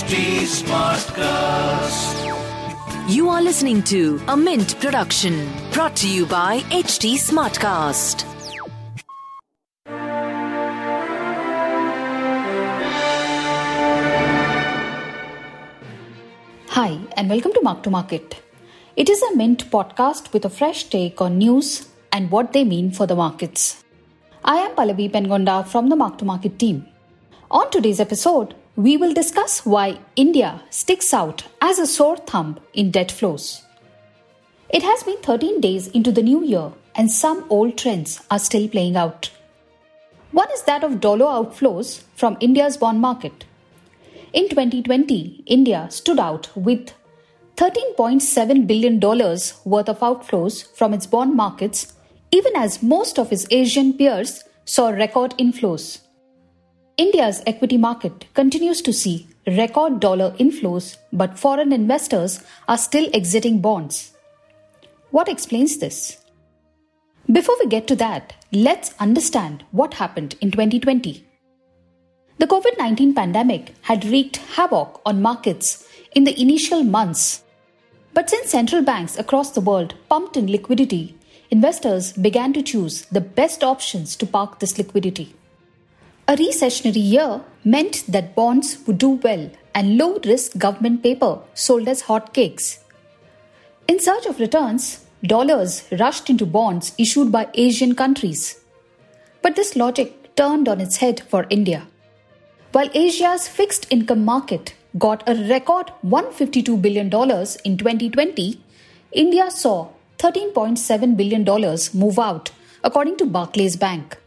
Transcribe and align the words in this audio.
HT 0.00 0.16
Smartcast. 0.48 2.16
You 3.14 3.28
are 3.28 3.42
listening 3.42 3.82
to 3.82 4.18
a 4.28 4.36
Mint 4.36 4.80
production 4.80 5.46
brought 5.72 5.94
to 5.96 6.08
you 6.08 6.24
by 6.24 6.60
HT 6.70 7.16
Smartcast. 7.18 8.24
Hi, 16.68 16.98
and 17.18 17.28
welcome 17.28 17.52
to 17.52 17.60
Mark 17.62 17.82
to 17.82 17.90
Market. 17.90 18.42
It 18.96 19.10
is 19.10 19.22
a 19.22 19.36
Mint 19.36 19.70
podcast 19.70 20.32
with 20.32 20.46
a 20.46 20.50
fresh 20.50 20.84
take 20.84 21.20
on 21.20 21.36
news 21.36 21.90
and 22.10 22.30
what 22.30 22.54
they 22.54 22.64
mean 22.64 22.90
for 22.90 23.06
the 23.06 23.16
markets. 23.16 23.84
I 24.42 24.56
am 24.60 24.74
Pallavi 24.74 25.10
Pengonda 25.12 25.66
from 25.66 25.90
the 25.90 25.96
Mark 25.96 26.16
to 26.16 26.24
Market 26.24 26.58
team. 26.58 26.86
On 27.50 27.70
today's 27.70 28.00
episode, 28.00 28.54
we 28.76 28.96
will 28.96 29.12
discuss 29.12 29.66
why 29.66 29.98
India 30.16 30.62
sticks 30.70 31.12
out 31.12 31.44
as 31.60 31.78
a 31.78 31.86
sore 31.86 32.16
thumb 32.16 32.58
in 32.72 32.90
debt 32.90 33.10
flows. 33.10 33.62
It 34.68 34.82
has 34.82 35.02
been 35.02 35.18
13 35.18 35.60
days 35.60 35.88
into 35.88 36.12
the 36.12 36.22
new 36.22 36.44
year, 36.44 36.72
and 36.94 37.10
some 37.10 37.44
old 37.50 37.76
trends 37.76 38.20
are 38.30 38.38
still 38.38 38.68
playing 38.68 38.96
out. 38.96 39.30
One 40.30 40.50
is 40.52 40.62
that 40.62 40.84
of 40.84 41.00
dollar 41.00 41.26
outflows 41.26 42.02
from 42.14 42.36
India's 42.40 42.76
bond 42.76 43.00
market. 43.00 43.44
In 44.32 44.48
2020, 44.48 45.42
India 45.46 45.88
stood 45.90 46.20
out 46.20 46.50
with 46.54 46.92
$13.7 47.56 48.66
billion 48.66 49.00
worth 49.00 49.88
of 49.88 49.98
outflows 49.98 50.72
from 50.76 50.94
its 50.94 51.06
bond 51.06 51.34
markets, 51.34 51.94
even 52.30 52.54
as 52.54 52.82
most 52.82 53.18
of 53.18 53.32
its 53.32 53.46
Asian 53.50 53.92
peers 53.92 54.44
saw 54.64 54.90
record 54.90 55.32
inflows. 55.36 56.02
India's 57.00 57.42
equity 57.46 57.78
market 57.78 58.26
continues 58.34 58.82
to 58.82 58.92
see 58.92 59.26
record 59.46 60.00
dollar 60.00 60.32
inflows, 60.32 60.98
but 61.10 61.38
foreign 61.38 61.72
investors 61.72 62.40
are 62.68 62.76
still 62.76 63.08
exiting 63.14 63.58
bonds. 63.62 64.12
What 65.10 65.26
explains 65.26 65.78
this? 65.78 66.18
Before 67.32 67.56
we 67.58 67.68
get 67.68 67.86
to 67.86 67.96
that, 67.96 68.34
let's 68.52 68.92
understand 68.98 69.64
what 69.70 69.94
happened 69.94 70.34
in 70.42 70.50
2020. 70.50 71.24
The 72.36 72.46
COVID 72.46 72.76
19 72.76 73.14
pandemic 73.14 73.74
had 73.80 74.04
wreaked 74.04 74.36
havoc 74.58 75.00
on 75.06 75.22
markets 75.22 75.88
in 76.14 76.24
the 76.24 76.38
initial 76.38 76.82
months. 76.82 77.42
But 78.12 78.28
since 78.28 78.50
central 78.50 78.82
banks 78.82 79.18
across 79.18 79.52
the 79.52 79.62
world 79.62 79.94
pumped 80.10 80.36
in 80.36 80.52
liquidity, 80.52 81.16
investors 81.50 82.12
began 82.12 82.52
to 82.52 82.62
choose 82.62 83.06
the 83.06 83.22
best 83.22 83.64
options 83.64 84.16
to 84.16 84.26
park 84.26 84.58
this 84.58 84.76
liquidity. 84.76 85.34
A 86.30 86.36
recessionary 86.36 87.02
year 87.10 87.40
meant 87.64 88.04
that 88.06 88.36
bonds 88.36 88.78
would 88.86 88.98
do 88.98 89.08
well 89.24 89.50
and 89.74 89.98
low 89.98 90.16
risk 90.24 90.56
government 90.56 91.02
paper 91.02 91.40
sold 91.54 91.88
as 91.88 92.02
hotcakes. 92.02 92.78
In 93.88 93.98
search 93.98 94.26
of 94.26 94.38
returns, 94.38 95.04
dollars 95.24 95.82
rushed 95.98 96.30
into 96.30 96.46
bonds 96.46 96.92
issued 96.98 97.32
by 97.32 97.48
Asian 97.54 97.96
countries. 97.96 98.60
But 99.42 99.56
this 99.56 99.74
logic 99.74 100.36
turned 100.36 100.68
on 100.68 100.80
its 100.80 100.98
head 100.98 101.18
for 101.28 101.48
India. 101.50 101.88
While 102.70 102.90
Asia's 102.94 103.48
fixed 103.48 103.88
income 103.90 104.24
market 104.24 104.74
got 104.98 105.28
a 105.28 105.34
record 105.48 105.90
$152 106.06 106.80
billion 106.80 107.06
in 107.64 107.76
2020, 107.76 108.62
India 109.10 109.50
saw 109.50 109.88
$13.7 110.18 111.16
billion 111.16 111.44
move 111.92 112.20
out, 112.20 112.52
according 112.84 113.16
to 113.16 113.26
Barclays 113.26 113.74
Bank. 113.74 114.19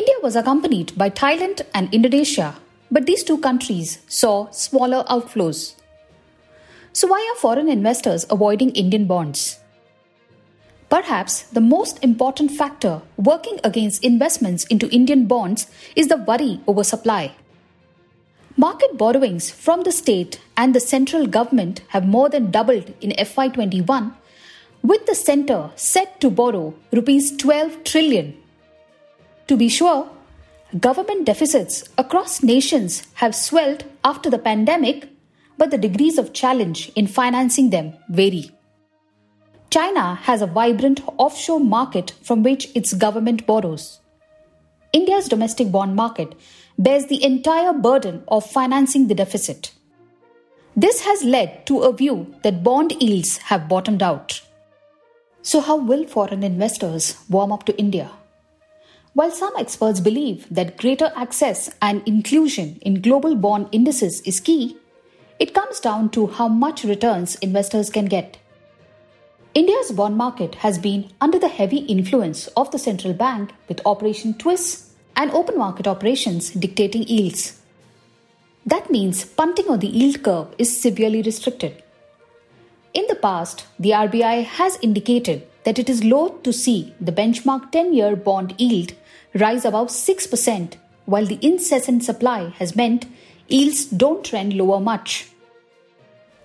India 0.00 0.14
was 0.22 0.34
accompanied 0.34 0.96
by 0.96 1.10
Thailand 1.10 1.60
and 1.74 1.92
Indonesia, 1.92 2.54
but 2.90 3.04
these 3.04 3.22
two 3.22 3.36
countries 3.36 3.98
saw 4.08 4.50
smaller 4.50 5.04
outflows. 5.10 5.74
So, 6.94 7.08
why 7.08 7.20
are 7.30 7.38
foreign 7.38 7.68
investors 7.68 8.24
avoiding 8.30 8.70
Indian 8.70 9.04
bonds? 9.04 9.58
Perhaps 10.88 11.42
the 11.58 11.60
most 11.60 12.02
important 12.02 12.50
factor 12.50 13.02
working 13.18 13.60
against 13.62 14.02
investments 14.02 14.64
into 14.68 14.88
Indian 14.88 15.26
bonds 15.26 15.66
is 15.94 16.08
the 16.08 16.16
worry 16.16 16.62
over 16.66 16.82
supply. 16.82 17.32
Market 18.56 18.96
borrowings 18.96 19.50
from 19.50 19.82
the 19.82 19.92
state 19.92 20.40
and 20.56 20.74
the 20.74 20.80
central 20.80 21.26
government 21.26 21.82
have 21.88 22.06
more 22.16 22.30
than 22.30 22.50
doubled 22.50 22.94
in 23.02 23.10
FY21, 23.10 24.14
with 24.82 25.04
the 25.04 25.14
centre 25.14 25.72
set 25.76 26.22
to 26.22 26.30
borrow 26.30 26.72
rupees 26.90 27.36
12 27.36 27.84
trillion. 27.84 28.39
To 29.50 29.56
be 29.56 29.68
sure, 29.68 30.08
government 30.78 31.26
deficits 31.26 31.82
across 31.98 32.40
nations 32.40 33.02
have 33.14 33.34
swelled 33.34 33.82
after 34.04 34.30
the 34.30 34.38
pandemic, 34.38 35.08
but 35.58 35.72
the 35.72 35.76
degrees 35.76 36.18
of 36.18 36.32
challenge 36.32 36.92
in 36.94 37.08
financing 37.08 37.70
them 37.70 37.94
vary. 38.08 38.52
China 39.68 40.14
has 40.14 40.40
a 40.40 40.46
vibrant 40.46 41.00
offshore 41.16 41.58
market 41.58 42.12
from 42.22 42.44
which 42.44 42.68
its 42.76 42.92
government 42.92 43.44
borrows. 43.44 43.98
India's 44.92 45.26
domestic 45.26 45.72
bond 45.72 45.96
market 45.96 46.32
bears 46.78 47.06
the 47.06 47.24
entire 47.24 47.72
burden 47.72 48.22
of 48.28 48.48
financing 48.48 49.08
the 49.08 49.16
deficit. 49.16 49.72
This 50.76 51.00
has 51.00 51.24
led 51.24 51.66
to 51.66 51.80
a 51.80 51.92
view 51.92 52.36
that 52.44 52.62
bond 52.62 52.92
yields 53.02 53.38
have 53.38 53.68
bottomed 53.68 54.00
out. 54.00 54.42
So, 55.42 55.60
how 55.60 55.74
will 55.74 56.06
foreign 56.06 56.44
investors 56.44 57.16
warm 57.28 57.50
up 57.50 57.66
to 57.66 57.76
India? 57.76 58.12
While 59.12 59.32
some 59.32 59.52
experts 59.58 59.98
believe 59.98 60.46
that 60.50 60.76
greater 60.76 61.10
access 61.16 61.68
and 61.82 62.06
inclusion 62.06 62.78
in 62.82 63.02
global 63.02 63.34
bond 63.34 63.68
indices 63.72 64.20
is 64.20 64.38
key, 64.38 64.76
it 65.40 65.52
comes 65.52 65.80
down 65.80 66.10
to 66.10 66.28
how 66.28 66.46
much 66.46 66.84
returns 66.84 67.34
investors 67.36 67.90
can 67.90 68.04
get. 68.06 68.38
India's 69.52 69.90
bond 69.90 70.16
market 70.16 70.54
has 70.56 70.78
been 70.78 71.10
under 71.20 71.40
the 71.40 71.48
heavy 71.48 71.78
influence 71.78 72.46
of 72.56 72.70
the 72.70 72.78
central 72.78 73.12
bank 73.12 73.50
with 73.68 73.80
Operation 73.84 74.34
Twist 74.34 74.92
and 75.16 75.32
open 75.32 75.58
market 75.58 75.88
operations 75.88 76.50
dictating 76.50 77.02
yields. 77.02 77.60
That 78.64 78.90
means 78.90 79.24
punting 79.24 79.68
on 79.68 79.80
the 79.80 79.88
yield 79.88 80.22
curve 80.22 80.54
is 80.56 80.80
severely 80.80 81.22
restricted. 81.22 81.82
In 82.94 83.06
the 83.08 83.16
past, 83.16 83.66
the 83.76 83.90
RBI 83.90 84.44
has 84.44 84.78
indicated 84.82 85.48
that 85.64 85.78
it 85.78 85.88
is 85.88 86.04
loath 86.04 86.42
to 86.42 86.52
see 86.52 86.94
the 87.00 87.12
benchmark 87.12 87.70
10 87.70 87.92
year 87.92 88.16
bond 88.16 88.54
yield 88.58 88.92
rise 89.34 89.64
above 89.64 89.88
6%, 89.88 90.74
while 91.04 91.26
the 91.26 91.38
incessant 91.42 92.04
supply 92.04 92.48
has 92.58 92.76
meant 92.76 93.06
yields 93.48 93.84
don't 93.84 94.24
trend 94.24 94.54
lower 94.54 94.80
much. 94.80 95.28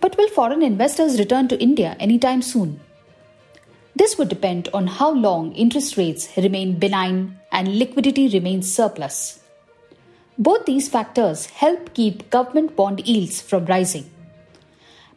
But 0.00 0.16
will 0.16 0.28
foreign 0.28 0.62
investors 0.62 1.18
return 1.18 1.48
to 1.48 1.60
India 1.60 1.96
anytime 1.98 2.42
soon? 2.42 2.80
This 3.96 4.16
would 4.16 4.28
depend 4.28 4.68
on 4.72 4.86
how 4.86 5.10
long 5.10 5.52
interest 5.54 5.96
rates 5.96 6.28
remain 6.36 6.78
benign 6.78 7.38
and 7.50 7.78
liquidity 7.78 8.28
remains 8.28 8.72
surplus. 8.72 9.40
Both 10.38 10.66
these 10.66 10.88
factors 10.88 11.46
help 11.46 11.94
keep 11.94 12.30
government 12.30 12.76
bond 12.76 13.04
yields 13.06 13.40
from 13.42 13.64
rising. 13.64 14.08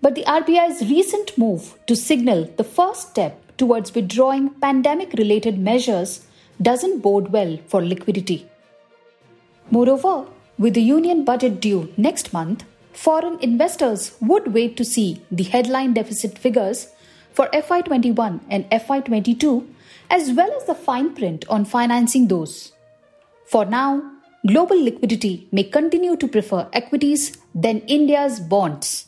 But 0.01 0.15
the 0.15 0.24
RBI's 0.24 0.89
recent 0.89 1.38
move 1.38 1.77
to 1.86 1.95
signal 1.95 2.45
the 2.57 2.63
first 2.63 3.12
step 3.12 3.50
towards 3.62 3.94
withdrawing 3.96 4.50
pandemic 4.66 5.13
related 5.13 5.58
measures 5.69 6.25
doesn't 6.68 7.02
bode 7.02 7.31
well 7.31 7.58
for 7.68 7.81
liquidity. 7.84 8.40
Moreover, 9.69 10.25
with 10.58 10.74
the 10.74 10.81
union 10.81 11.24
budget 11.24 11.60
due 11.60 11.94
next 11.96 12.34
month, 12.34 12.63
foreign 12.92 13.38
investors 13.40 14.16
would 14.19 14.54
wait 14.54 14.75
to 14.78 14.86
see 14.94 15.22
the 15.31 15.44
headline 15.44 15.94
deficit 15.94 16.38
figures 16.38 16.88
for 17.34 17.48
FY21 17.50 18.40
and 18.50 18.69
FY22, 18.69 19.68
as 20.10 20.31
well 20.34 20.52
as 20.58 20.66
the 20.66 20.75
fine 20.75 21.13
print 21.13 21.46
on 21.48 21.63
financing 21.63 22.28
those. 22.28 22.74
For 23.46 23.66
now, 23.66 24.12
global 24.46 24.84
liquidity 24.84 25.48
may 25.52 25.63
continue 25.63 26.16
to 26.18 26.28
prefer 26.28 26.68
equities 26.74 27.38
than 27.54 27.81
India's 27.81 28.40
bonds. 28.40 29.06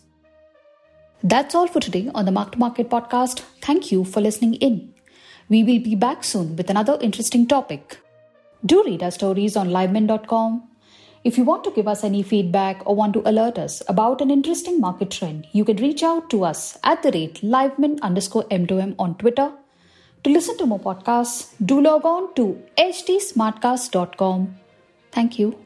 That's 1.25 1.55
all 1.55 1.67
for 1.67 1.79
today 1.79 2.11
on 2.13 2.25
the 2.25 2.31
Mark 2.31 2.51
to 2.51 2.59
Market 2.59 2.89
podcast. 2.89 3.43
Thank 3.61 3.93
you 3.93 4.03
for 4.03 4.19
listening 4.19 4.55
in. 4.55 4.93
We 5.47 5.63
will 5.63 5.79
be 5.79 5.95
back 5.95 6.25
soon 6.25 6.57
with 6.57 6.69
another 6.69 6.97
interesting 6.99 7.47
topic. 7.47 7.97
Do 8.65 8.83
read 8.83 9.01
our 9.01 9.11
stories 9.11 9.55
on 9.55 9.69
livemint.com. 9.69 10.63
If 11.23 11.37
you 11.37 11.45
want 11.45 11.63
to 11.63 11.71
give 11.71 11.87
us 11.87 12.03
any 12.03 12.23
feedback 12.23 12.81
or 12.85 12.93
want 12.93 13.13
to 13.13 13.21
alert 13.25 13.57
us 13.57 13.81
about 13.87 14.19
an 14.19 14.31
interesting 14.31 14.81
market 14.81 15.11
trend, 15.11 15.47
you 15.53 15.63
can 15.63 15.77
reach 15.77 16.03
out 16.03 16.29
to 16.31 16.43
us 16.43 16.77
at 16.83 17.03
the 17.03 17.11
rate 17.11 17.35
livemint 17.41 18.01
underscore 18.01 18.43
m2m 18.49 18.95
on 18.99 19.15
Twitter. 19.15 19.53
To 20.25 20.29
listen 20.29 20.57
to 20.57 20.65
more 20.65 20.79
podcasts, 20.79 21.53
do 21.65 21.79
log 21.79 22.03
on 22.03 22.33
to 22.35 22.61
htsmartcast.com. 22.77 24.55
Thank 25.13 25.39
you. 25.39 25.65